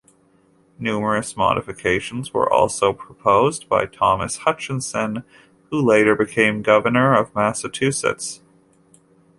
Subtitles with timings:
[0.79, 5.23] Numerous modifications were also proposed by Thomas Hutchinson,
[5.69, 8.41] who later became Governor of Massachusetts.